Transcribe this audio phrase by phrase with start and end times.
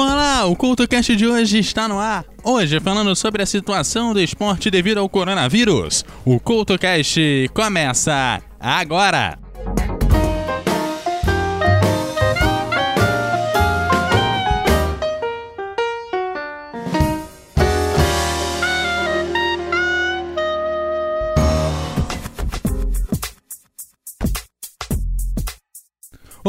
[0.00, 2.24] Olá, o CultoCast de hoje está no ar.
[2.44, 6.04] Hoje falando sobre a situação do esporte devido ao coronavírus.
[6.24, 9.47] O CultoCast começa agora!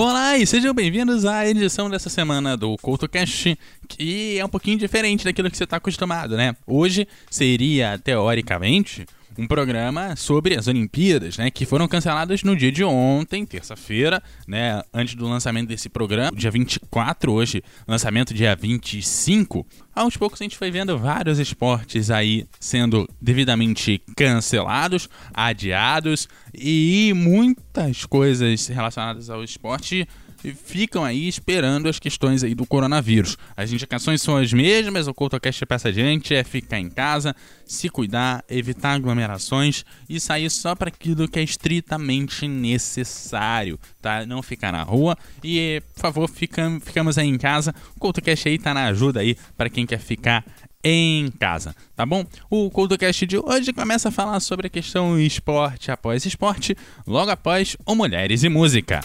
[0.02, 5.26] Olá e sejam bem-vindos à edição dessa semana do CoutoCast, que é um pouquinho diferente
[5.26, 6.56] daquilo que você está acostumado, né?
[6.66, 9.06] Hoje seria, teoricamente,
[9.40, 14.82] um programa sobre as Olimpíadas, né, que foram canceladas no dia de ontem, terça-feira, né,
[14.94, 19.66] antes do lançamento desse programa, dia 24 hoje, lançamento dia 25.
[19.96, 28.06] Aos poucos a gente foi vendo vários esportes aí sendo devidamente cancelados, adiados e muitas
[28.06, 30.06] coisas relacionadas ao esporte
[30.54, 33.38] ficam aí esperando as questões aí do coronavírus.
[33.56, 38.44] As indicações são as mesmas, o CoutoCast passa adiante, é ficar em casa, se cuidar,
[38.50, 44.26] evitar aglomerações e sair só para aquilo que é estritamente necessário, tá?
[44.26, 47.74] Não ficar na rua e, por favor, fica, ficamos aí em casa.
[47.96, 50.46] O CoutoCast aí tá na ajuda aí para quem quer ficar
[50.84, 52.26] em casa, tá bom?
[52.50, 57.76] O CoutoCast de hoje começa a falar sobre a questão esporte após esporte, logo após
[57.86, 59.02] o Mulheres e Música.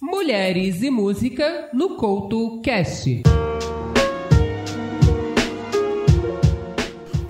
[0.00, 3.22] Mulheres e Música no Couto Cast.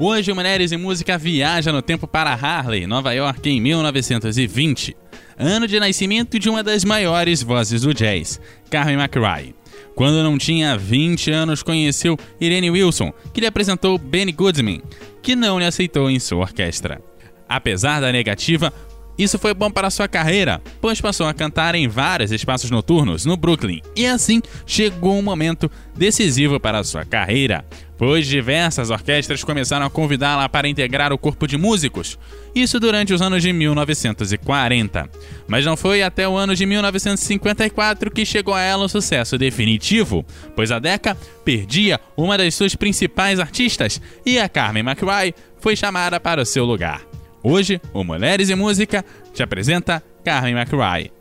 [0.00, 4.96] Hoje, Mulheres e Música viaja no tempo para Harley, Nova York, em 1920,
[5.38, 9.54] ano de nascimento de uma das maiores vozes do jazz, Carmen McRae.
[9.94, 14.82] Quando não tinha 20 anos, conheceu Irene Wilson, que lhe apresentou Benny Goodman,
[15.22, 17.00] que não lhe aceitou em sua orquestra.
[17.48, 18.72] Apesar da negativa,
[19.18, 23.36] isso foi bom para sua carreira, pois passou a cantar em vários espaços noturnos no
[23.36, 27.64] Brooklyn, e assim chegou um momento decisivo para sua carreira,
[27.96, 32.18] pois diversas orquestras começaram a convidá-la para integrar o corpo de músicos,
[32.54, 35.08] isso durante os anos de 1940.
[35.48, 40.24] Mas não foi até o ano de 1954 que chegou a ela o sucesso definitivo,
[40.54, 46.20] pois a Decca perdia uma das suas principais artistas e a Carmen McRae foi chamada
[46.20, 47.15] para o seu lugar.
[47.48, 51.15] Hoje, o Mulheres e Música te apresenta Carmen McRae.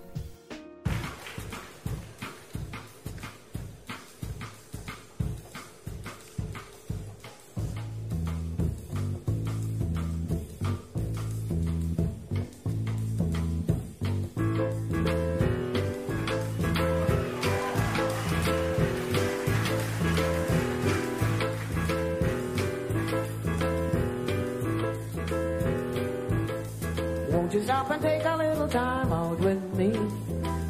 [27.66, 29.92] Stop and take a little time out with me?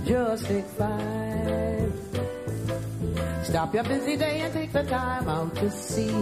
[0.06, 1.91] Just take five.
[3.44, 6.16] Stop your busy day and take the time out to see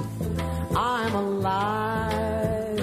[0.76, 2.78] I'm alive.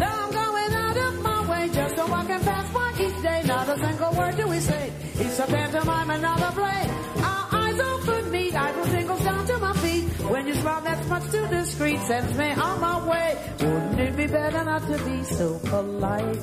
[0.00, 3.42] Though I'm going out of my way just so I can pass by each day.
[3.44, 4.92] Not a single word do we say.
[5.16, 6.82] It's a pantomime, another play.
[7.30, 10.04] Our eyes open meet, I will singles down to my feet.
[10.32, 12.00] When you smile, that's much too discreet.
[12.00, 13.85] Sends me on my way.
[13.96, 16.38] Wouldn't be better not to be so polite?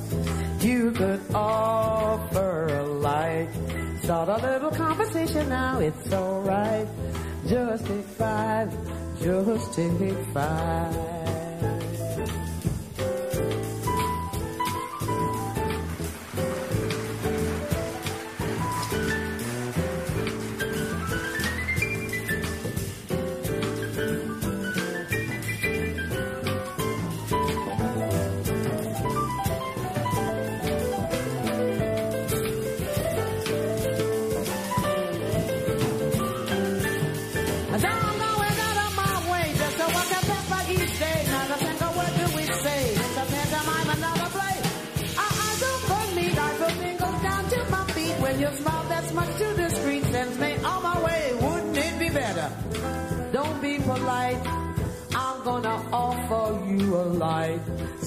[0.58, 3.48] You could offer a light.
[4.02, 6.88] Start a little conversation now, it's alright.
[7.46, 8.76] Just take five,
[9.20, 11.13] just take five.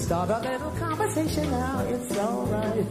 [0.08, 2.86] Start a little conversation now, it's alright.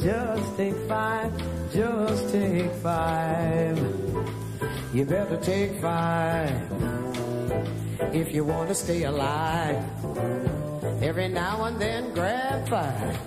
[0.00, 1.32] Just take five,
[1.72, 3.76] just take five.
[4.94, 6.54] You better take five
[8.14, 9.82] if you want to stay alive.
[11.02, 13.18] Every now and then grab five.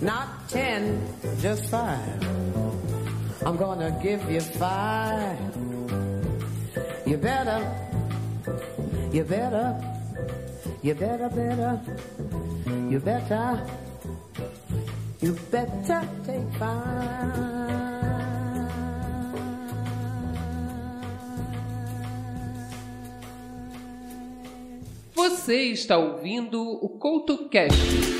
[0.00, 1.02] Not ten,
[1.40, 2.22] just five.
[3.44, 5.36] I'm gonna give you five.
[7.04, 7.58] You better,
[9.12, 9.87] you better,
[10.80, 11.80] You better, better,
[12.88, 13.60] you better,
[15.20, 17.58] you better take five.
[25.16, 28.17] Você está ouvindo o CoutoCast.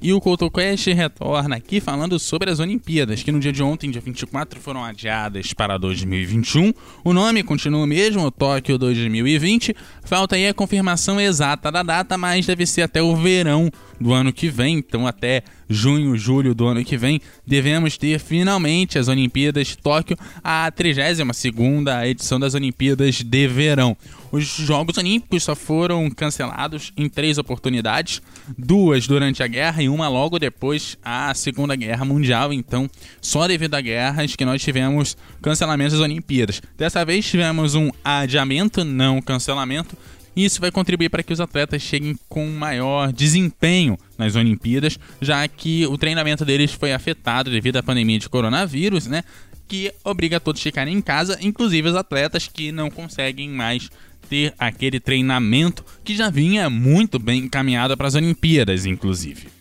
[0.00, 4.00] E o CoutoCast retorna aqui falando sobre as Olimpíadas, que no dia de ontem, dia
[4.00, 6.72] 24, foram adiadas para 2021.
[7.02, 9.74] O nome continua o mesmo, Tóquio 2020.
[10.04, 13.68] Falta aí a confirmação exata da data, mas deve ser até o verão
[14.00, 18.98] do ano que vem, então até junho, julho do ano que vem, devemos ter finalmente
[18.98, 23.96] as Olimpíadas de Tóquio, a 32ª edição das Olimpíadas de Verão.
[24.30, 28.20] Os Jogos Olímpicos só foram cancelados em três oportunidades,
[28.56, 32.90] duas durante a guerra e uma logo depois a Segunda Guerra Mundial, então
[33.20, 36.60] só devido a guerras que nós tivemos cancelamentos das Olimpíadas.
[36.76, 39.96] Dessa vez tivemos um adiamento, não cancelamento,
[40.36, 45.86] isso vai contribuir para que os atletas cheguem com maior desempenho nas Olimpíadas, já que
[45.86, 49.24] o treinamento deles foi afetado devido à pandemia de coronavírus, né?
[49.66, 53.90] Que obriga todos a ficarem em casa, inclusive os atletas que não conseguem mais
[54.28, 59.57] ter aquele treinamento que já vinha muito bem encaminhado para as Olimpíadas, inclusive.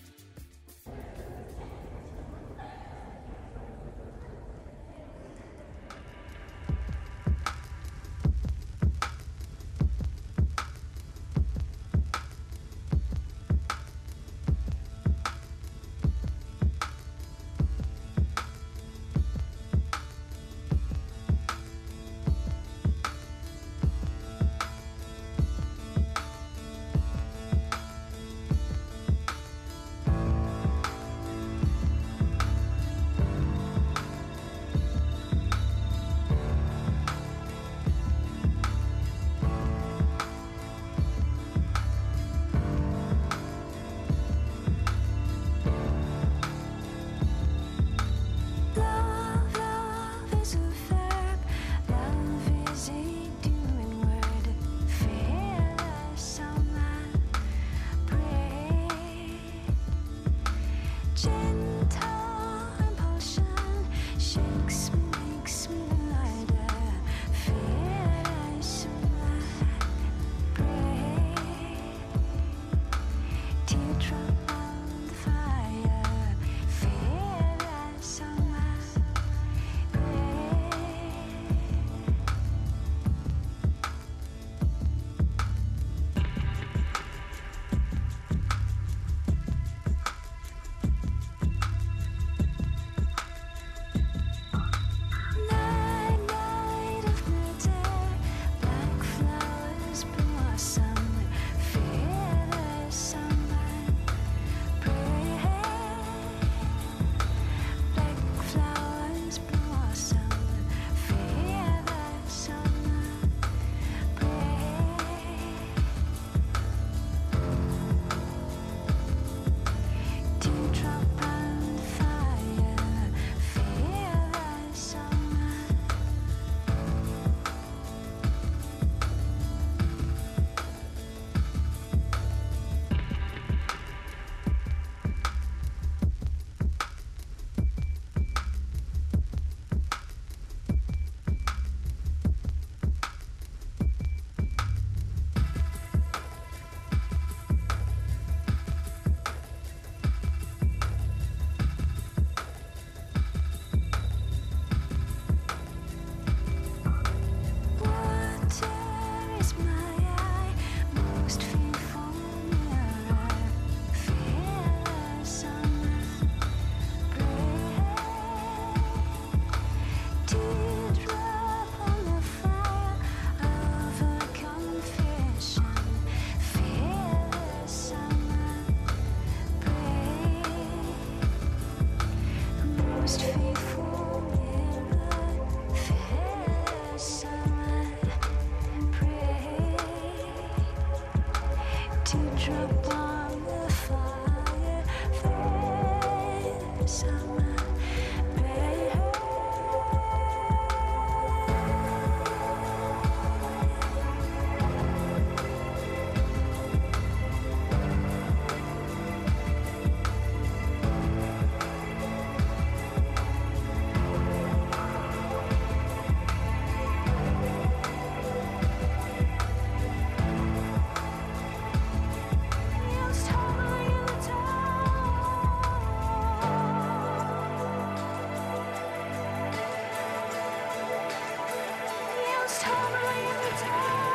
[232.58, 234.07] next time.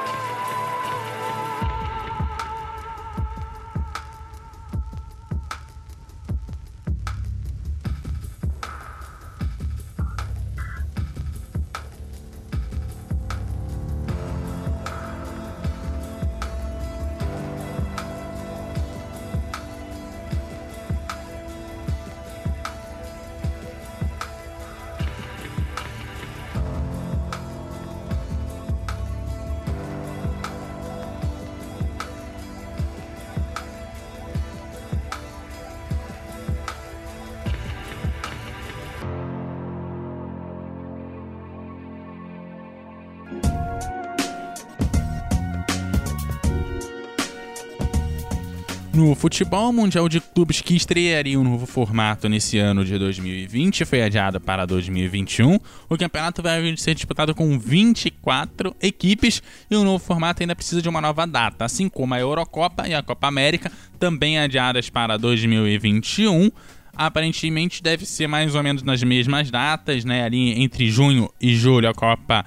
[49.03, 53.85] No futebol, o Mundial de Clubes que estrearia um novo formato nesse ano de 2020
[53.85, 55.59] foi adiado para 2021.
[55.89, 60.89] O campeonato vai ser disputado com 24 equipes e o novo formato ainda precisa de
[60.89, 66.53] uma nova data, assim como a Eurocopa e a Copa América, também adiadas para 2021
[66.95, 70.25] aparentemente deve ser mais ou menos nas mesmas datas, né?
[70.25, 72.45] Ali entre junho e julho a Copa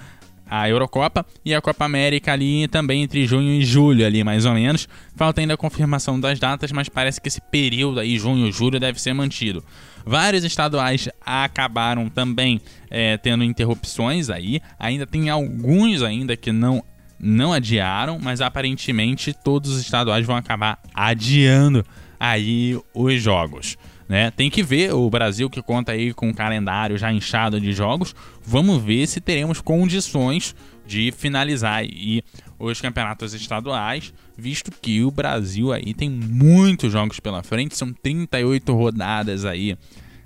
[0.49, 4.53] a Eurocopa e a Copa América ali também entre junho e julho ali mais ou
[4.53, 4.87] menos.
[5.15, 8.79] Falta ainda a confirmação das datas, mas parece que esse período aí, junho e julho,
[8.79, 9.63] deve ser mantido.
[10.05, 14.61] Vários estaduais acabaram também é, tendo interrupções aí.
[14.77, 16.83] Ainda tem alguns ainda que não
[17.17, 21.83] não adiaram, mas aparentemente todos os estaduais vão acabar adiando
[22.19, 23.77] aí os jogos.
[24.07, 24.29] Né?
[24.31, 28.13] Tem que ver o Brasil que conta aí com um calendário já inchado de jogos.
[28.45, 32.21] Vamos ver se teremos condições de finalizar aí
[32.59, 38.73] os campeonatos estaduais, visto que o Brasil aí tem muitos jogos pela frente, são 38
[38.73, 39.75] rodadas aí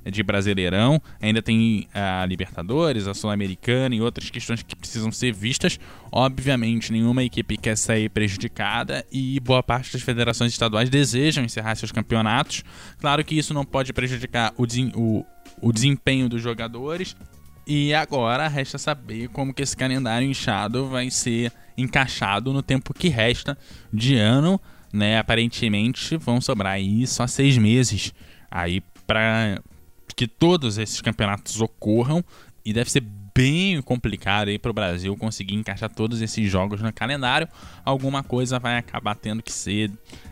[0.05, 5.79] de Brasileirão, ainda tem a Libertadores, a Sul-Americana e outras questões que precisam ser vistas.
[6.11, 11.91] Obviamente, nenhuma equipe quer sair prejudicada e boa parte das federações estaduais desejam encerrar seus
[11.91, 12.63] campeonatos.
[12.99, 14.65] Claro que isso não pode prejudicar o,
[14.95, 15.25] o,
[15.61, 17.15] o desempenho dos jogadores.
[17.67, 23.09] E agora resta saber como que esse calendário inchado vai ser encaixado no tempo que
[23.09, 23.55] resta
[23.93, 24.59] de ano,
[24.91, 25.19] né?
[25.19, 28.11] Aparentemente vão sobrar aí só seis meses
[28.49, 29.61] aí para
[30.19, 32.21] que todos esses campeonatos ocorram
[32.65, 33.01] e deve ser
[33.33, 37.47] bem complicado aí para o Brasil conseguir encaixar todos esses jogos no calendário.
[37.85, 39.89] Alguma coisa vai acabar tendo que ser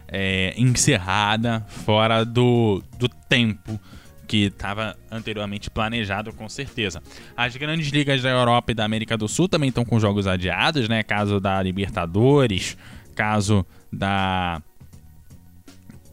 [0.09, 3.79] é, encerrada fora do, do tempo
[4.27, 7.01] que estava anteriormente planejado, com certeza.
[7.37, 10.89] As grandes ligas da Europa e da América do Sul também estão com jogos adiados,
[10.89, 11.01] né?
[11.01, 12.75] Caso da Libertadores,
[13.15, 14.61] caso da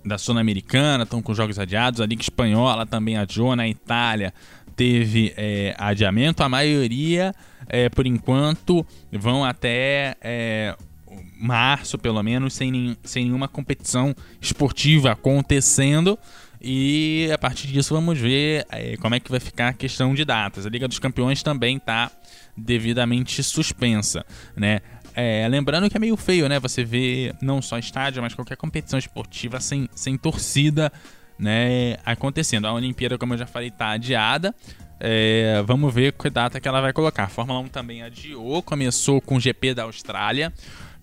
[0.04, 4.32] da Sul-Americana estão com jogos adiados, a Liga Espanhola também adiou, na Itália
[4.76, 7.34] teve é, adiamento, a maioria,
[7.68, 10.76] é, por enquanto, vão até é,
[11.38, 16.18] março, pelo menos, sem, sem nenhuma competição esportiva acontecendo.
[16.60, 20.24] E a partir disso vamos ver é, como é que vai ficar a questão de
[20.24, 20.64] datas.
[20.64, 22.10] A Liga dos Campeões também está
[22.56, 24.24] devidamente suspensa,
[24.56, 24.80] né?
[25.14, 26.58] É, lembrando que é meio feio, né?
[26.58, 30.92] Você vê não só estádio, mas qualquer competição esportiva sem, sem torcida
[31.38, 32.66] né, acontecendo.
[32.66, 34.54] A Olimpíada, como eu já falei, está adiada.
[34.98, 37.24] É, vamos ver que data que ela vai colocar.
[37.24, 40.52] A Fórmula 1 também adiou, começou com o GP da Austrália,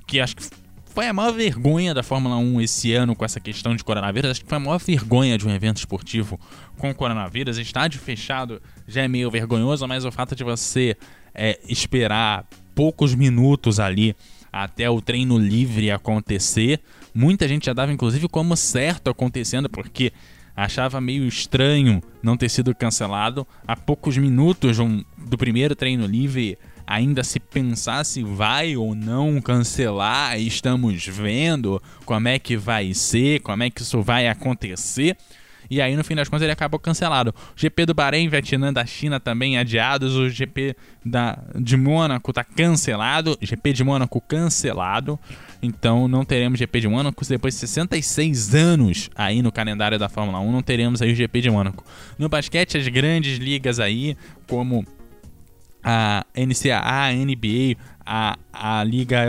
[0.07, 0.43] que acho que
[0.85, 4.31] foi a maior vergonha da Fórmula 1 esse ano com essa questão de coronavírus.
[4.31, 6.39] Acho que foi a maior vergonha de um evento esportivo
[6.77, 7.57] com coronavírus.
[7.57, 10.97] Estádio fechado já é meio vergonhoso, mas o fato de você
[11.33, 14.15] é, esperar poucos minutos ali
[14.51, 16.81] até o treino livre acontecer.
[17.13, 20.11] Muita gente já dava inclusive como certo acontecendo, porque
[20.55, 23.47] achava meio estranho não ter sido cancelado.
[23.65, 24.77] Há poucos minutos
[25.17, 32.27] do primeiro treino livre, ainda se pensar se vai ou não cancelar, estamos vendo como
[32.27, 35.15] é que vai ser, como é que isso vai acontecer.
[35.71, 37.33] E aí, no fim das contas, ele acabou cancelado.
[37.55, 40.17] O GP do Bahrein, Vietnã, da China também adiados.
[40.17, 40.75] O GP
[41.05, 43.37] da, de Mônaco tá cancelado.
[43.41, 45.17] GP de Mônaco cancelado.
[45.63, 47.25] Então não teremos GP de Mônaco.
[47.25, 51.39] Depois de 66 anos aí no calendário da Fórmula 1, não teremos aí o GP
[51.39, 51.85] de Mônaco.
[52.19, 54.17] No basquete, as grandes ligas aí,
[54.49, 54.85] como
[55.81, 59.21] a NCAA, a NBA, a, a Liga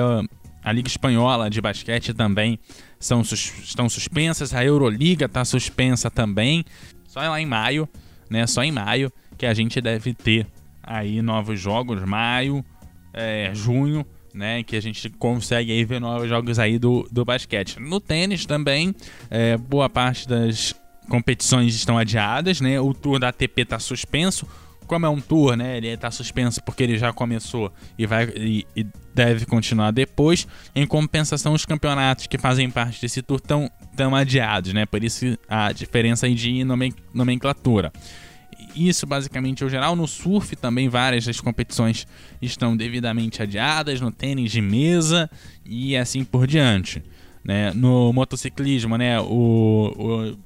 [0.65, 2.59] a Liga Espanhola de Basquete também
[3.03, 6.65] são, estão suspensas, a Euroliga está suspensa também.
[7.09, 7.89] Só lá em maio,
[8.31, 8.47] né?
[8.47, 10.47] Só em maio que a gente deve ter
[10.81, 12.65] aí novos jogos, maio,
[13.13, 14.63] é, junho, né?
[14.63, 17.81] Que a gente consegue aí ver novos jogos aí do, do basquete.
[17.81, 18.95] No tênis também,
[19.29, 20.73] é, boa parte das
[21.09, 22.81] competições estão adiadas, né?
[22.81, 24.47] O tour da ATP está suspenso
[24.87, 25.77] como é um tour, né?
[25.77, 30.47] Ele está suspenso porque ele já começou e vai e, e, deve continuar depois.
[30.75, 34.87] Em compensação, os campeonatos que fazem parte desse tour estão tão adiados, né?
[34.87, 36.65] Por isso a diferença de
[37.13, 37.93] nomenclatura.
[38.75, 39.95] Isso basicamente é o geral.
[39.95, 42.07] No surf também várias das competições
[42.41, 45.31] estão devidamente adiadas, no tênis de mesa
[45.65, 47.03] e assim por diante.
[47.45, 47.73] Né?
[47.75, 49.21] No motociclismo, né?
[49.21, 50.39] o, o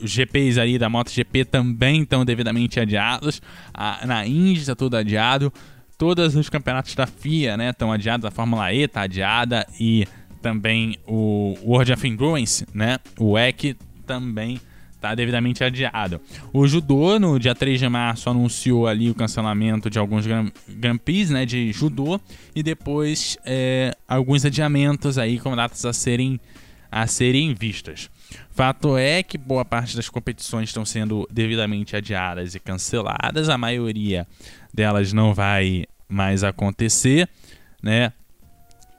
[0.00, 3.40] os GPs aí da MotoGP também estão devidamente adiados.
[3.72, 5.52] A, na Indy está tudo adiado.
[5.96, 8.24] Todos os campeonatos da FIA né, estão adiados.
[8.24, 9.66] A Fórmula E está adiada.
[9.78, 10.06] E
[10.40, 13.76] também o World of Endurance, né, o WEC,
[14.06, 14.60] também
[14.98, 16.20] está devidamente adiado.
[16.52, 20.98] O judô, no dia 3 de março, anunciou ali o cancelamento de alguns Grand, Grand
[20.98, 22.20] Prix né, de judô.
[22.54, 26.40] E depois é, alguns adiamentos aí com datas a serem,
[26.90, 28.10] a serem vistas.
[28.50, 34.26] Fato é que boa parte das competições estão sendo devidamente adiadas e canceladas, a maioria
[34.72, 37.28] delas não vai mais acontecer,
[37.82, 38.12] né?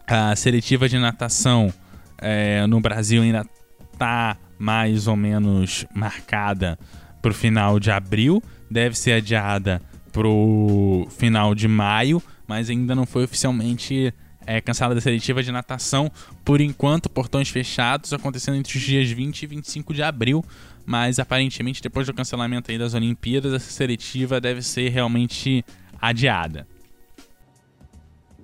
[0.07, 1.73] A seletiva de natação
[2.17, 3.45] é, no Brasil ainda
[3.93, 6.77] está mais ou menos marcada
[7.21, 9.81] para o final de abril, deve ser adiada
[10.11, 14.13] para o final de maio, mas ainda não foi oficialmente
[14.49, 16.11] é, cancelada a seletiva de natação.
[16.43, 20.43] Por enquanto, portões fechados, acontecendo entre os dias 20 e 25 de abril.
[20.83, 25.63] Mas aparentemente, depois do cancelamento aí das Olimpíadas, essa seletiva deve ser realmente
[26.01, 26.65] adiada.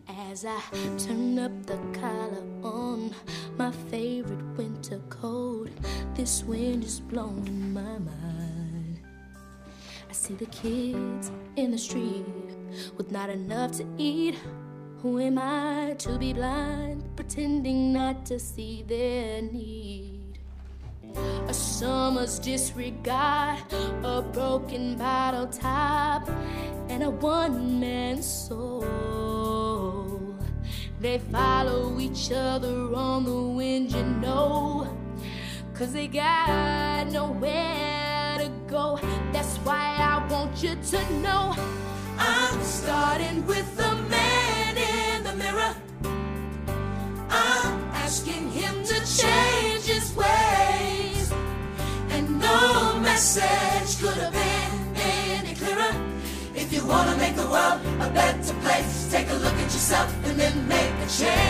[0.08, 0.60] As I
[1.04, 3.10] turn up the collar on
[3.58, 5.72] my favorite winter coat,
[6.14, 9.00] this wind is blowing my mind.
[10.08, 12.26] I see the kids in the street
[12.96, 14.36] with not enough to eat.
[15.02, 20.40] Who am I to be blind, pretending not to see their need?
[21.48, 23.60] A summer's disregard,
[24.04, 26.28] a broken bottle top,
[26.90, 28.88] and a one man soul.
[31.00, 34.88] They follow each other on the wind, you know,
[35.74, 39.00] cause they got nowhere to go.
[39.32, 41.56] That's why I want you to know
[42.18, 44.35] I'm starting with the man
[47.36, 51.26] I'm asking him to change his ways.
[52.10, 55.94] And no message could have been any clearer.
[56.56, 60.10] If you want to make the world a better place, take a look at yourself
[60.28, 61.45] and then make a change.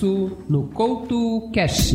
[0.00, 1.92] Bolso no Couto Cash.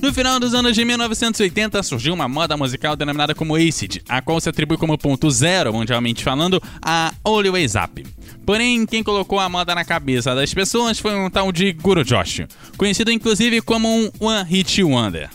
[0.00, 4.40] No final dos anos de 1980 surgiu uma moda musical denominada como acid, a qual
[4.40, 8.06] se atribui como ponto zero, mundialmente falando, a Always Up.
[8.46, 12.42] Porém, quem colocou a moda na cabeça das pessoas foi um tal de Guru Josh,
[12.76, 15.30] conhecido inclusive como um One Hit Wonder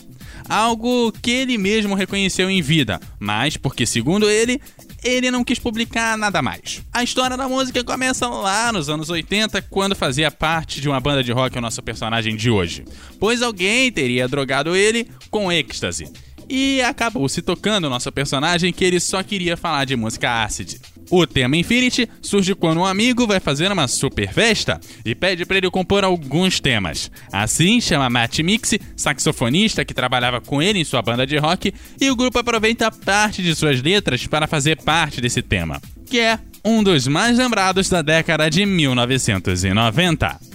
[0.48, 4.60] algo que ele mesmo reconheceu em vida, mas porque, segundo ele,
[5.04, 6.82] ele não quis publicar nada mais.
[6.92, 11.22] A história da música começa lá nos anos 80, quando fazia parte de uma banda
[11.22, 12.84] de rock o nosso personagem de hoje,
[13.20, 16.10] pois alguém teria drogado ele com êxtase.
[16.48, 20.78] E acabou se tocando o nosso personagem que ele só queria falar de música acid.
[21.10, 25.58] O tema Infinity surge quando um amigo vai fazer uma super festa e pede para
[25.58, 27.10] ele compor alguns temas.
[27.32, 32.10] Assim, chama Matt Mix, saxofonista que trabalhava com ele em sua banda de rock, e
[32.10, 36.82] o grupo aproveita parte de suas letras para fazer parte desse tema, que é um
[36.82, 40.53] dos mais lembrados da década de 1990.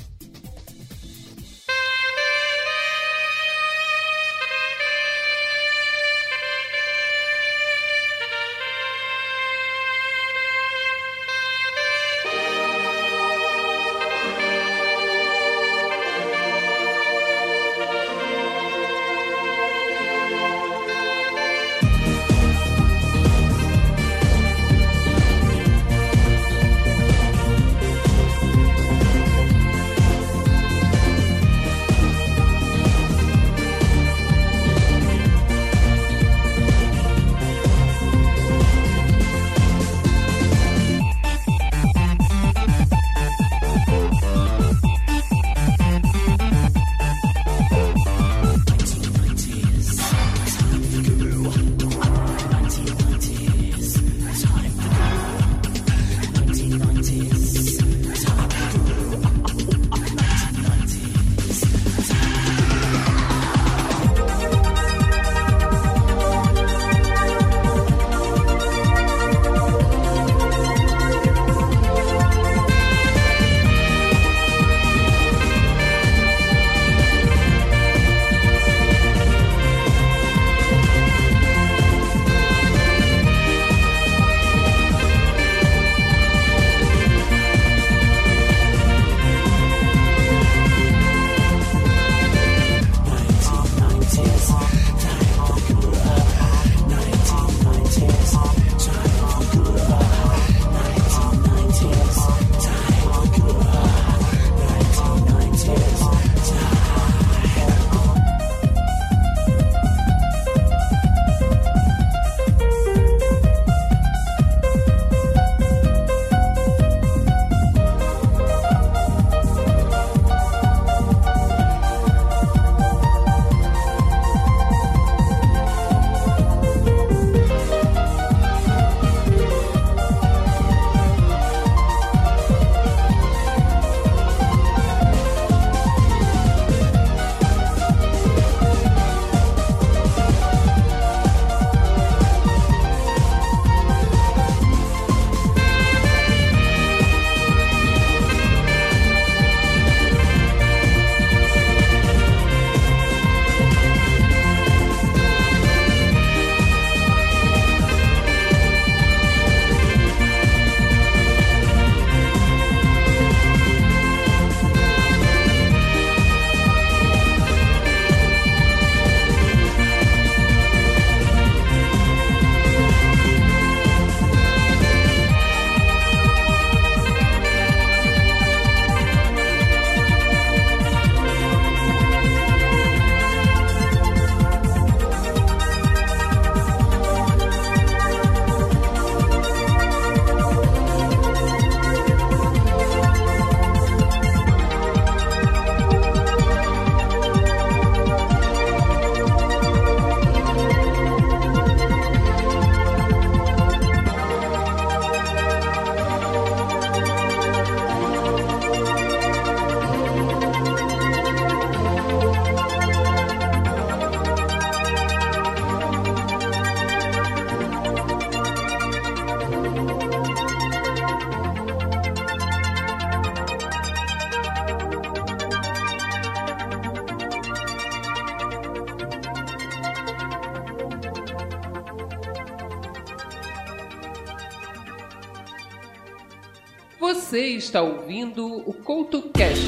[237.70, 239.64] Está ouvindo o CoutoCast.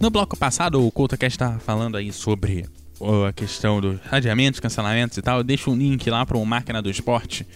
[0.00, 2.64] No bloco passado, o CoutoCast estava falando aí sobre
[3.28, 5.38] a questão dos adiamentos, cancelamentos e tal.
[5.38, 7.46] Eu deixo um link lá para o Máquina do Esporte,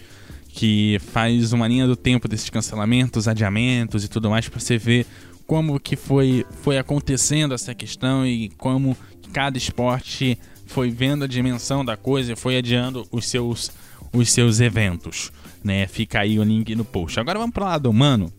[0.49, 5.07] que faz uma linha do tempo desses cancelamentos, adiamentos e tudo mais, para você ver
[5.47, 8.95] como que foi, foi acontecendo essa questão e como
[9.33, 10.37] cada esporte
[10.67, 13.71] foi vendo a dimensão da coisa e foi adiando os seus,
[14.13, 15.31] os seus eventos
[15.63, 15.87] né?
[15.87, 17.19] Fica aí o link no post.
[17.19, 18.31] Agora vamos para o lado humano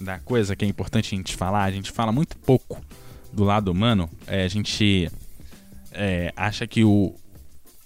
[0.00, 1.64] da coisa que é importante a gente falar.
[1.64, 2.80] A gente fala muito pouco
[3.32, 4.08] do lado humano.
[4.26, 5.10] É, a gente
[5.92, 7.14] é, acha que o,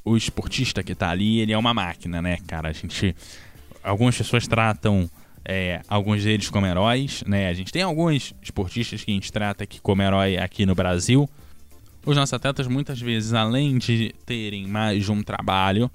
[0.05, 2.69] o esportista que tá ali, ele é uma máquina, né, cara?
[2.69, 3.15] A gente.
[3.83, 5.09] Algumas pessoas tratam
[5.45, 7.49] é, alguns deles como heróis, né?
[7.49, 11.29] A gente tem alguns esportistas que a gente trata aqui como herói aqui no Brasil.
[12.05, 15.91] Os nossos atletas, muitas vezes, além de terem mais de um trabalho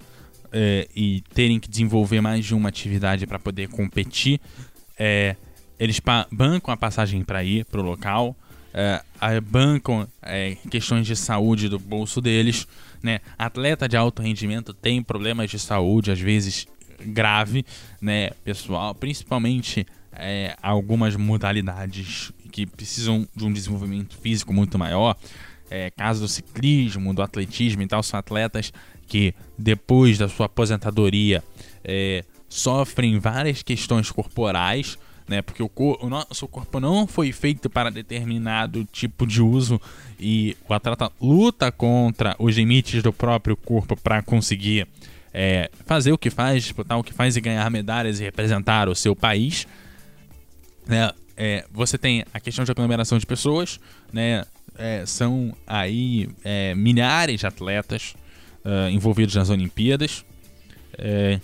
[0.54, 4.40] é, e terem que desenvolver mais de uma atividade para poder competir,
[4.98, 5.36] é,
[5.80, 6.00] eles
[6.32, 8.36] bancam a passagem para ir para o local,
[8.72, 9.02] é,
[9.42, 10.08] bancam
[10.70, 12.68] questões de saúde do bolso deles.
[13.02, 13.20] Né?
[13.38, 16.68] Atleta de alto rendimento tem problemas de saúde, às vezes
[17.06, 17.66] grave,
[18.00, 19.86] né, pessoal, principalmente
[20.62, 25.18] algumas modalidades que precisam de um desenvolvimento físico muito maior.
[25.70, 28.72] É, caso do ciclismo, do atletismo e tal, são atletas
[29.14, 31.44] que depois da sua aposentadoria
[31.84, 34.98] é, sofrem várias questões corporais
[35.28, 35.42] né?
[35.42, 35.72] Porque o,
[36.02, 39.80] o, nosso corpo não foi feito para determinado tipo de uso
[40.20, 44.86] e o atleta luta contra os limites do próprio corpo para conseguir
[45.34, 48.96] é, fazer o que faz, disputar o que faz e ganhar medalhas e representar o
[48.96, 49.66] seu país.
[50.86, 51.10] Né?
[51.38, 53.80] É, você tem a questão de aglomeração de pessoas,
[54.12, 54.44] né?
[54.76, 58.14] É, são aí é, milhares de atletas
[58.66, 60.26] uh, envolvidos nas Olimpíadas
[60.98, 61.40] é,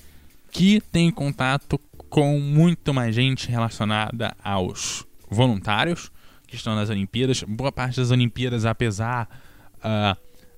[0.51, 1.79] que têm contato
[2.09, 6.11] com muito mais gente relacionada aos voluntários
[6.47, 7.43] que estão nas Olimpíadas.
[7.43, 9.29] Boa parte das Olimpíadas, apesar
[9.77, 10.17] uh,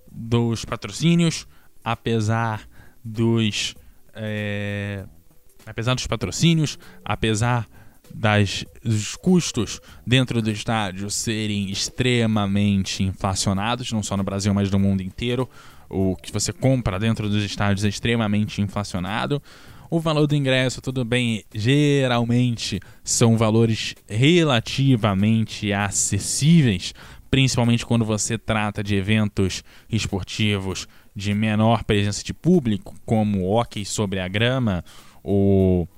[0.10, 1.46] dos patrocínios,
[1.84, 2.68] apesar
[3.04, 3.76] dos.
[4.14, 5.06] É,
[5.66, 7.68] apesar dos patrocínios, apesar
[8.14, 14.80] das, dos custos dentro do estádio serem extremamente inflacionados, não só no Brasil, mas no
[14.80, 15.50] mundo inteiro.
[15.94, 19.44] O que você compra dentro dos estádios é extremamente inflacionado.
[19.90, 26.94] O valor do ingresso, tudo bem, geralmente são valores relativamente acessíveis,
[27.30, 34.22] principalmente quando você trata de eventos esportivos de menor presença de público, como hockey sobre
[34.22, 34.86] a grama
[35.22, 35.90] ou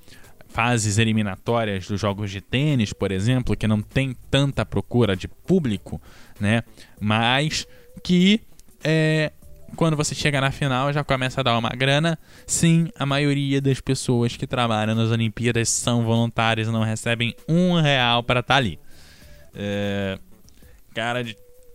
[0.48, 6.02] fases eliminatórias dos jogos de tênis, por exemplo, que não tem tanta procura de público,
[6.40, 6.64] né?
[7.00, 7.64] Mas
[8.02, 8.40] que
[8.82, 9.32] é,
[9.74, 12.18] quando você chega na final já começa a dar uma grana.
[12.46, 18.22] Sim, a maioria das pessoas que trabalham nas Olimpíadas são voluntários, não recebem um real
[18.22, 18.78] para estar tá ali.
[19.54, 20.18] É...
[20.94, 21.24] Cara,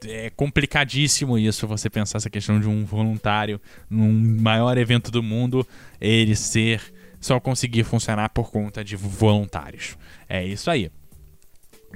[0.05, 3.59] é complicadíssimo isso você pensar essa questão de um voluntário
[3.89, 5.67] num maior evento do mundo,
[5.99, 6.81] ele ser
[7.19, 9.97] só conseguir funcionar por conta de voluntários.
[10.27, 10.89] É isso aí.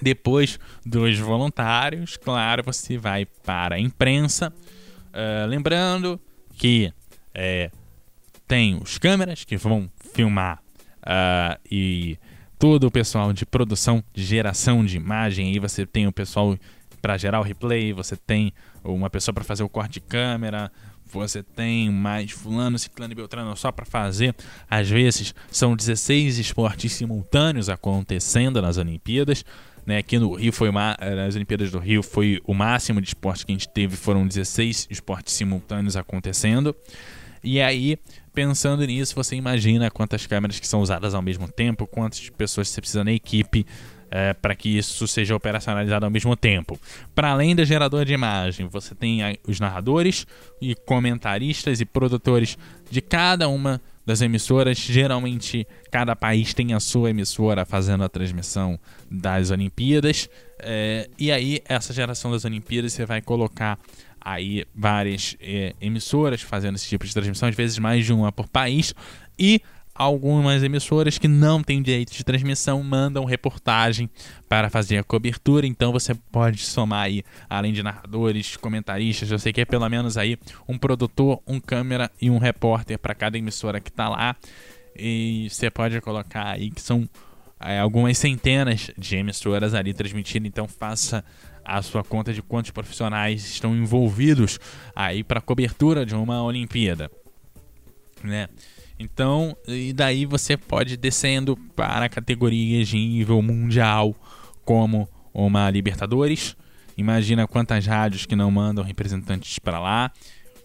[0.01, 4.51] Depois dos voluntários, claro, você vai para a imprensa
[5.13, 6.19] Uh, lembrando
[6.56, 6.91] que
[7.34, 7.69] é,
[8.47, 10.62] tem os câmeras que vão filmar
[11.02, 12.17] uh, e
[12.58, 15.49] todo o pessoal de produção, de geração de imagem.
[15.49, 16.58] Aí você tem o pessoal
[17.02, 20.71] para gerar o replay, você tem uma pessoa para fazer o corte de câmera,
[21.06, 24.36] você tem mais fulano, ciclano e beltrano só para fazer.
[24.69, 29.43] Às vezes são 16 esportes simultâneos acontecendo nas Olimpíadas.
[29.85, 33.45] Né, aqui no Rio foi eh, nas Olimpíadas do Rio foi o máximo de esporte
[33.45, 36.73] que a gente teve, foram 16 esportes simultâneos acontecendo.
[37.43, 37.97] E aí,
[38.33, 42.79] pensando nisso, você imagina quantas câmeras que são usadas ao mesmo tempo, quantas pessoas você
[42.79, 43.65] precisa na equipe
[44.09, 46.79] é, para que isso seja operacionalizado ao mesmo tempo.
[47.15, 50.27] Para além da geradora de imagem, você tem os narradores
[50.61, 52.57] e comentaristas e produtores
[52.89, 54.77] de cada uma das emissoras.
[54.77, 60.29] Geralmente, cada país tem a sua emissora fazendo a transmissão das Olimpíadas.
[60.59, 63.79] É, e aí, essa geração das Olimpíadas, você vai colocar
[64.19, 68.47] aí várias é, emissoras fazendo esse tipo de transmissão, às vezes mais de uma por
[68.47, 68.93] país.
[69.37, 69.61] E
[69.95, 74.10] algumas emissoras que não têm direito de transmissão mandam reportagem
[74.49, 79.53] para fazer a cobertura, então você pode somar aí, além de narradores, comentaristas, eu sei
[79.53, 83.79] que é pelo menos aí um produtor, um câmera e um repórter para cada emissora
[83.79, 84.36] que está lá.
[84.95, 87.08] E você pode colocar aí que são
[87.60, 91.23] é, algumas centenas de emissoras ali transmitindo, então faça
[91.63, 94.60] a sua conta de quantos profissionais estão envolvidos
[94.95, 97.10] aí para cobertura de uma Olimpíada,
[98.23, 98.49] né?
[98.99, 104.15] Então, e daí você pode descendo para categorias de nível mundial,
[104.63, 106.56] como uma Libertadores.
[106.97, 110.12] Imagina quantas rádios que não mandam representantes para lá,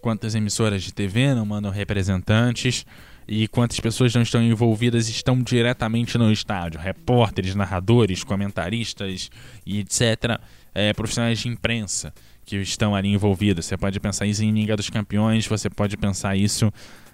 [0.01, 2.85] quantas emissoras de TV não mandam representantes
[3.27, 9.29] e quantas pessoas não estão envolvidas estão diretamente no estádio, repórteres, narradores, comentaristas
[9.65, 10.39] e etc,
[10.73, 12.13] é, profissionais de imprensa
[12.45, 13.65] que estão ali envolvidos.
[13.65, 16.71] Você pode pensar isso em Liga dos Campeões, você pode pensar isso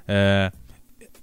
[0.08, 0.52] é,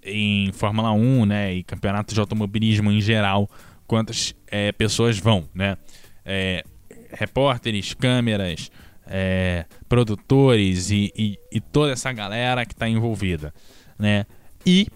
[0.04, 3.48] em Fórmula 1, né, e campeonatos de automobilismo em geral,
[3.86, 5.76] quantas é, pessoas vão, né?
[6.24, 6.64] É,
[7.12, 8.70] repórteres, câmeras,
[9.06, 13.52] é, produtores e, e, e, toda essa galera que está envolvida,
[13.98, 14.24] né?
[14.64, 14.86] E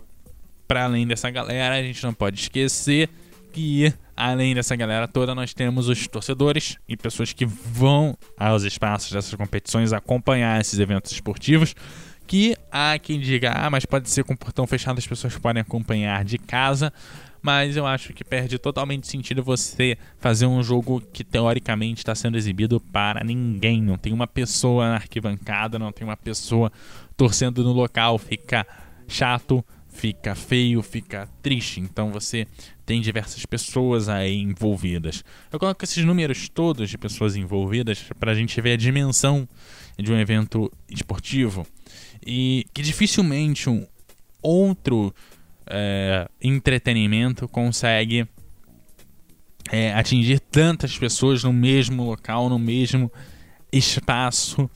[0.67, 3.09] para além dessa galera, a gente não pode esquecer
[3.53, 9.13] que além dessa galera toda, nós temos os torcedores e pessoas que vão aos espaços
[9.13, 11.75] dessas competições acompanhar esses eventos esportivos.
[12.27, 16.25] Que há quem diga, ah, mas pode ser com portão fechado, as pessoas podem acompanhar
[16.25, 16.93] de casa
[17.47, 22.37] mas eu acho que perde totalmente sentido você fazer um jogo que teoricamente está sendo
[22.37, 23.81] exibido para ninguém.
[23.81, 26.73] Não tem uma pessoa na arquibancada, não tem uma pessoa
[27.17, 28.19] torcendo no local.
[28.19, 28.67] Fica
[29.07, 31.79] chato, fica feio, fica triste.
[31.79, 32.49] Então você
[32.85, 35.23] tem diversas pessoas aí envolvidas.
[35.53, 39.49] Eu coloco esses números todos de pessoas envolvidas para a gente ver a dimensão
[39.97, 41.65] de um evento esportivo
[42.27, 43.87] e que dificilmente um
[44.43, 45.15] outro
[45.67, 48.27] é, entretenimento consegue
[49.71, 53.11] é, atingir tantas pessoas no mesmo local, no mesmo
[53.73, 54.69] espaço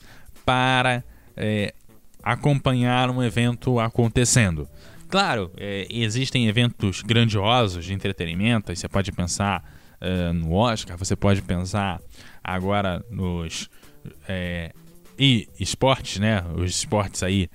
[0.45, 1.03] para
[1.35, 1.73] é,
[2.23, 4.67] acompanhar um evento acontecendo.
[5.09, 9.63] Claro, é, existem eventos grandiosos de entretenimento, você pode pensar
[9.99, 12.01] é, no Oscar, você pode pensar
[12.43, 13.69] agora nos
[14.27, 14.71] é,
[15.21, 16.43] e esportes, né?
[16.55, 17.47] Os esportes aí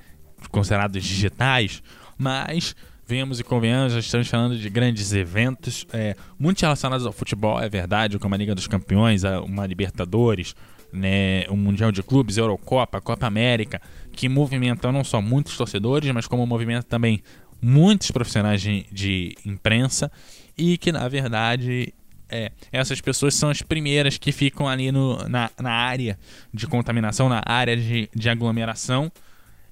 [0.52, 1.83] considerados digitais,
[2.16, 2.76] mas
[3.09, 7.68] Vemos e convenhamos, já estamos falando de grandes eventos, é, muito relacionados ao futebol, é
[7.68, 10.57] verdade, como a Liga dos Campeões, uma Libertadores,
[10.92, 16.26] né, um Mundial de Clubes, Eurocopa, Copa América, que movimentam não só muitos torcedores, mas
[16.26, 17.22] como movimenta também
[17.62, 20.11] muitos profissionais de, de imprensa
[20.59, 21.94] e que, na verdade,
[22.28, 26.18] é, essas pessoas são as primeiras que ficam ali no, na, na área
[26.52, 29.10] de contaminação, na área de, de aglomeração.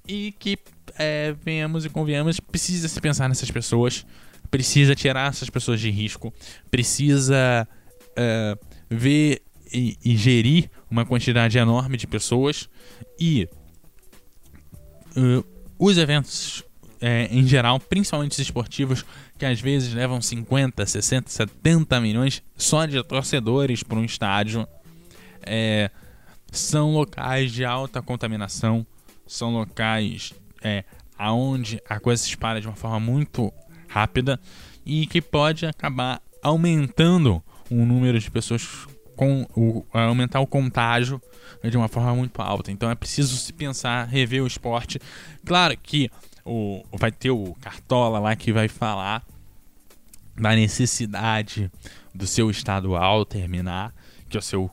[0.06, 0.58] E que
[0.98, 4.06] é, venhamos e convenhamos, precisa se pensar nessas pessoas,
[4.50, 6.32] precisa tirar essas pessoas de risco,
[6.70, 7.66] precisa
[8.16, 8.58] é,
[8.90, 12.68] ver e, e, gerir uma quantidade enorme de pessoas.
[13.18, 13.48] E
[15.16, 15.44] uh,
[15.78, 16.62] os eventos
[17.06, 19.04] é, em geral, principalmente os esportivos,
[19.36, 24.66] que às vezes levam 50, 60, 70 milhões só de torcedores para um estádio,
[25.42, 25.90] é,
[26.50, 28.86] são locais de alta contaminação,
[29.26, 30.82] são locais é,
[31.18, 33.52] aonde a coisa se espalha de uma forma muito
[33.86, 34.40] rápida
[34.86, 38.66] e que pode acabar aumentando o número de pessoas
[39.14, 41.20] com o, aumentar o contágio
[41.62, 42.72] de uma forma muito alta.
[42.72, 44.98] Então é preciso se pensar, rever o esporte.
[45.44, 46.10] Claro que
[46.44, 49.24] o, vai ter o Cartola lá que vai falar
[50.37, 51.70] da necessidade
[52.14, 53.94] do seu estadual terminar,
[54.28, 54.70] que é o seu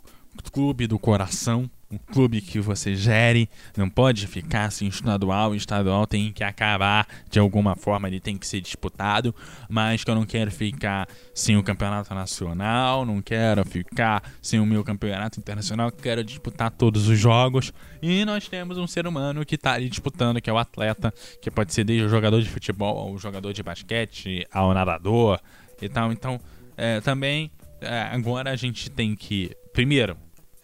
[0.51, 6.31] clube do coração um clube que você gere, não pode ficar assim estadual, estadual tem
[6.31, 9.35] que acabar de alguma forma, ele tem que ser disputado,
[9.69, 14.65] mas que eu não quero ficar sem o campeonato nacional, não quero ficar sem o
[14.65, 17.73] meu campeonato internacional, quero disputar todos os jogos.
[18.01, 21.51] E nós temos um ser humano que está ali disputando, que é o atleta, que
[21.51, 25.39] pode ser desde o jogador de futebol ao jogador de basquete, ao nadador
[25.81, 26.11] e tal.
[26.11, 26.39] Então,
[26.77, 27.51] é, também
[27.81, 30.15] é, agora a gente tem que, primeiro,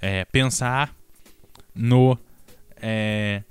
[0.02, 0.96] é, pensar
[1.78, 2.18] no
[2.82, 3.44] é,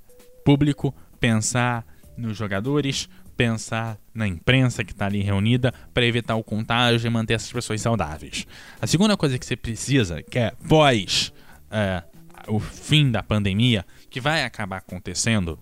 [0.44, 1.84] público, pensar
[2.16, 7.34] nos jogadores, pensar na imprensa que está ali reunida para evitar o contágio e manter
[7.34, 8.46] essas pessoas saudáveis.
[8.80, 11.32] A segunda coisa que você precisa, que é pós
[11.70, 12.02] é,
[12.48, 15.58] o fim da pandemia, que vai acabar acontecendo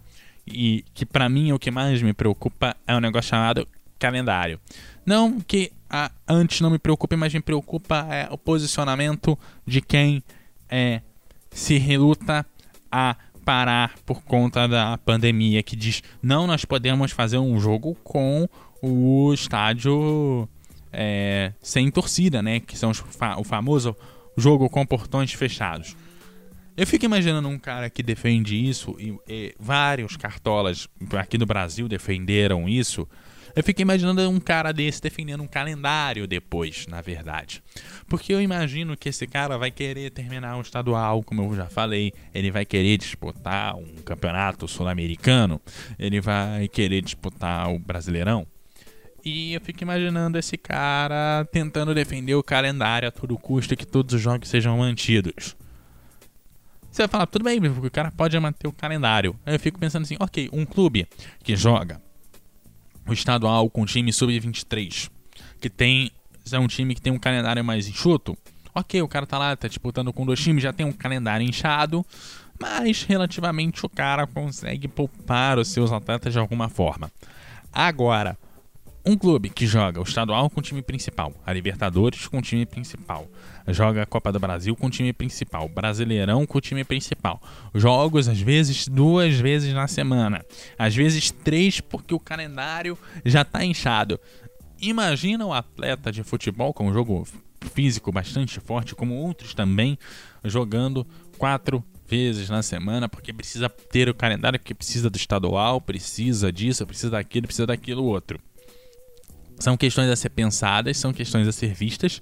[0.47, 3.67] e que para mim o que mais me preocupa é um negócio chamado
[3.99, 4.61] calendário.
[5.05, 10.23] Não que a, antes não me preocupe, mas me preocupa é o posicionamento de quem
[10.69, 11.01] é,
[11.51, 12.47] se reluta
[12.95, 18.49] a parar por conta da pandemia, que diz: não, nós podemos fazer um jogo com
[18.81, 20.49] o estádio
[20.93, 22.61] é, sem torcida, né?
[22.61, 23.97] Que são fa o famoso
[24.37, 25.97] jogo com portões fechados.
[26.77, 30.89] Eu fico imaginando um cara que defende isso, e, e vários cartolas
[31.19, 33.09] aqui no Brasil defenderam isso,
[33.57, 37.63] eu fiquei imaginando um cara desse defendendo um calendário depois, na verdade.
[38.09, 42.13] Porque eu imagino que esse cara vai querer terminar um estadual, como eu já falei,
[42.35, 45.61] ele vai querer disputar um campeonato sul-americano,
[45.99, 48.47] ele vai querer disputar o Brasileirão.
[49.25, 54.15] E eu fico imaginando esse cara tentando defender o calendário a todo custo que todos
[54.15, 55.57] os jogos sejam mantidos.
[56.91, 59.35] Você vai falar, tudo bem, o cara pode manter o calendário.
[59.47, 61.09] Aí eu fico pensando assim, ok, um clube
[61.43, 62.04] que joga
[63.07, 65.11] o estadual com time sub-23,
[65.61, 66.11] que tem
[66.53, 68.37] é um time que tem um calendário mais enxuto,
[68.75, 72.05] ok, o cara tá lá, tá disputando com dois times, já tem um calendário inchado,
[72.61, 77.11] mas relativamente o cara consegue poupar os seus atletas de alguma forma.
[77.73, 78.37] Agora,
[79.07, 82.65] Um clube que joga o estadual com o time principal, a Libertadores com o time
[82.65, 83.29] principal,
[83.69, 87.39] joga a Copa do Brasil com o time principal, Brasileirão com o time principal,
[87.75, 90.43] jogos às vezes duas vezes na semana,
[90.79, 92.97] às vezes três porque o calendário
[93.27, 94.19] já está inchado.
[94.81, 97.29] Imagina o atleta de futebol com um jogo
[97.75, 99.99] físico bastante forte, como outros também,
[100.43, 106.51] jogando quatro vezes na semana, porque precisa ter o calendário, porque precisa do estadual, precisa
[106.51, 108.41] disso, precisa daquilo, precisa daquilo outro.
[109.59, 112.21] São questões a ser pensadas, são questões a ser vistas.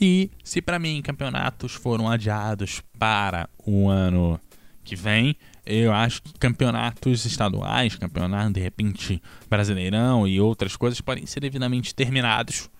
[0.00, 4.40] E se para mim campeonatos foram adiados para o ano
[4.82, 11.26] que vem, eu acho que campeonatos estaduais, campeonato de repente brasileirão e outras coisas podem
[11.26, 12.70] ser devidamente terminados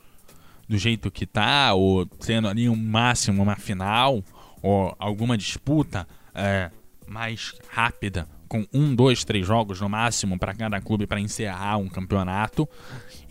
[0.69, 4.25] do jeito que tá, ou sendo ali um máximo uma final,
[4.63, 6.71] ou alguma disputa é,
[7.07, 11.89] mais rápida, com um, dois, três jogos no máximo para cada clube para encerrar um
[11.89, 12.69] campeonato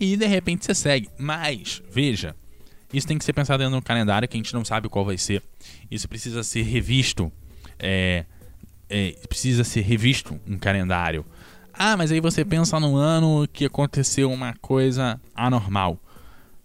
[0.00, 1.08] e de repente você segue.
[1.18, 2.34] Mas, veja,
[2.92, 5.18] isso tem que ser pensado dentro do calendário que a gente não sabe qual vai
[5.18, 5.42] ser.
[5.90, 7.30] Isso precisa ser revisto.
[7.78, 8.24] É,
[8.88, 11.24] é, precisa ser revisto um calendário.
[11.72, 15.98] Ah, mas aí você pensa no ano que aconteceu uma coisa anormal.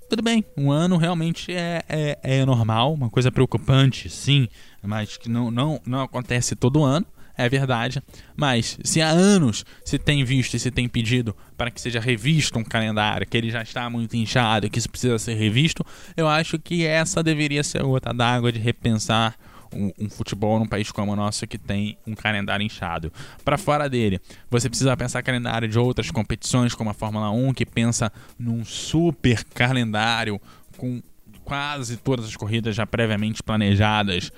[0.09, 4.47] Tudo bem, um ano realmente é, é, é normal, uma coisa preocupante, sim,
[4.83, 7.05] mas que não, não, não acontece todo ano
[7.37, 8.01] é verdade.
[8.35, 12.57] Mas se há anos se tem visto e se tem pedido para que seja revisto
[12.59, 16.59] um calendário, que ele já está muito inchado, que isso precisa ser revisto, eu acho
[16.59, 19.35] que essa deveria ser a gota d'água de repensar
[19.73, 23.11] um, um, futebol num país como o nosso que tem um calendário inchado.
[23.43, 24.19] Para fora dele,
[24.49, 29.43] você precisa pensar calendário de outras competições, como a Fórmula 1, que pensa num super
[29.43, 30.39] calendário
[30.77, 31.01] com
[31.43, 34.31] quase todas as corridas já previamente planejadas.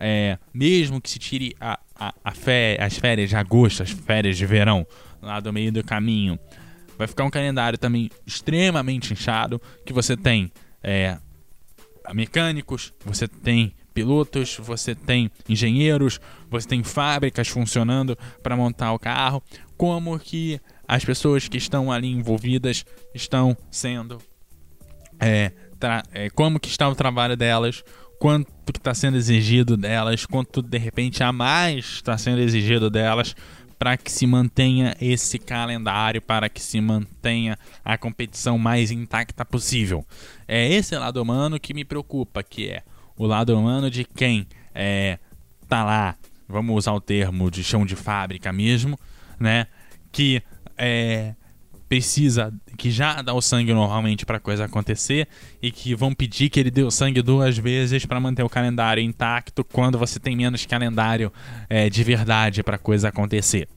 [0.00, 4.46] É, mesmo que se tire a, a, fé, as férias de agosto, as férias de
[4.46, 4.86] verão,
[5.20, 6.38] lá do meio do caminho,
[6.96, 11.18] vai ficar um calendário também extremamente inchado, que você tem é,
[12.14, 19.42] mecânicos, você tem pilotos, você tem engenheiros, você tem fábricas funcionando para montar o carro,
[19.76, 22.84] como que as pessoas que estão ali envolvidas
[23.14, 24.18] estão sendo
[25.20, 25.52] é,
[26.12, 27.82] é, como que está o trabalho delas,
[28.18, 33.34] quanto está sendo exigido delas, quanto de repente a mais está sendo exigido delas
[33.78, 40.04] para que se mantenha esse calendário, para que se mantenha a competição mais intacta possível.
[40.48, 42.82] É esse lado humano que me preocupa, que é
[43.16, 45.18] o lado humano de quem é,
[45.68, 46.16] tá lá,
[46.48, 48.98] vamos usar o termo de chão de fábrica mesmo,
[49.38, 49.68] né?
[50.10, 50.42] Que
[50.76, 51.34] é,
[51.88, 55.26] precisa, que já dá o sangue normalmente para coisa acontecer
[55.60, 59.02] e que vão pedir que ele dê o sangue duas vezes para manter o calendário
[59.02, 61.32] intacto quando você tem menos calendário
[61.68, 63.68] é, de verdade para coisa acontecer,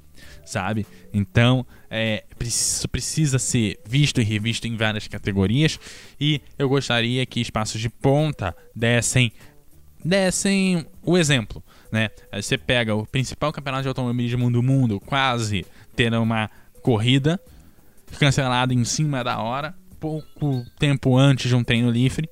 [0.45, 0.85] sabe?
[1.13, 5.79] Então, é, isso precisa ser visto e revisto em várias categorias
[6.19, 9.31] e eu gostaria que espaços de ponta dessem
[10.03, 12.09] dessem o exemplo, né?
[12.33, 15.63] Você pega o principal campeonato de automobilismo do mundo, quase
[15.95, 16.49] ter uma
[16.81, 17.39] corrida
[18.19, 22.29] cancelado em cima da hora, pouco tempo antes de um treino livre.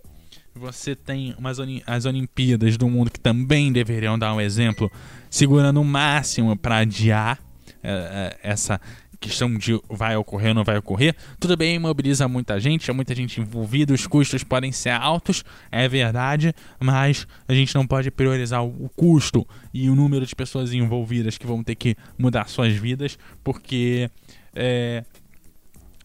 [0.55, 1.57] Você tem umas
[1.88, 4.91] as Olimpíadas do mundo que também deveriam dar um exemplo,
[5.30, 7.39] segurando o máximo para adiar
[7.82, 8.82] é, é, essa
[9.19, 11.15] questão de vai ocorrer ou não vai ocorrer.
[11.39, 15.88] Tudo bem, mobiliza muita gente, é muita gente envolvida, os custos podem ser altos, é
[15.88, 21.38] verdade, mas a gente não pode priorizar o custo e o número de pessoas envolvidas
[21.38, 24.09] que vão ter que mudar suas vidas, porque
[24.55, 25.03] é,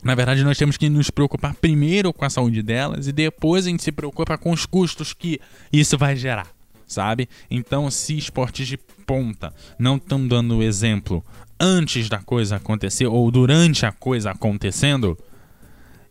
[0.05, 3.71] na verdade, nós temos que nos preocupar primeiro com a saúde delas e depois a
[3.71, 5.41] gente se preocupa com os custos que
[5.73, 6.47] isso vai gerar,
[6.87, 7.27] sabe?
[7.51, 11.25] Então, se esportes de ponta não estão dando exemplo
[11.59, 15.19] antes da coisa acontecer ou durante a coisa acontecendo,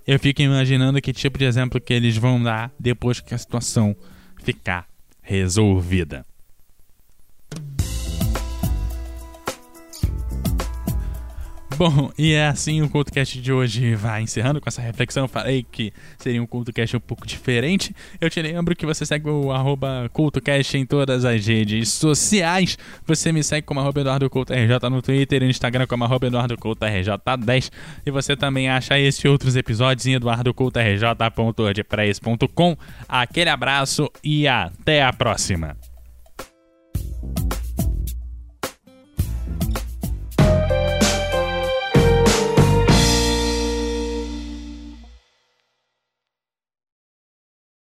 [0.07, 3.95] eu fico imaginando que tipo de exemplo que eles vão dar depois que a situação
[4.43, 4.87] ficar
[5.21, 6.25] resolvida.
[11.77, 15.23] Bom, e é assim o CultoCast de hoje vai encerrando com essa reflexão.
[15.23, 17.95] Eu falei que seria um CultoCast um pouco diferente.
[18.21, 22.77] Eu te lembro que você segue o arroba CultoCast em todas as redes sociais.
[23.05, 27.71] Você me segue como arroba EduardoCultoRJ no Twitter e no Instagram como arroba EduardoCultoRJ10.
[28.05, 32.77] E você também acha esse e outros episódios em eduardocultorj.wordpress.com.
[33.07, 35.75] Aquele abraço e até a próxima.